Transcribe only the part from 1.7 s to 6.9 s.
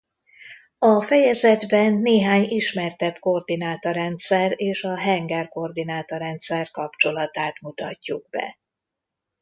néhány ismertebb koordináta-rendszer és a hengerkoordináta-rendszer